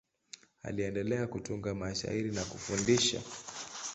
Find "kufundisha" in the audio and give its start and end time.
2.45-3.21